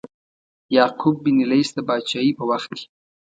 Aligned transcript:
یعقوب 0.75 1.15
بن 1.23 1.37
لیث 1.49 1.69
د 1.75 1.79
پاچهۍ 1.87 2.29
په 2.37 2.43
وخت 2.49 2.69
کې. 2.77 2.85